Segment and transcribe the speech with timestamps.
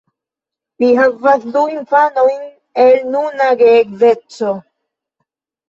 [0.83, 2.41] Li havas du infanojn
[2.87, 4.59] el nuna geedzeco.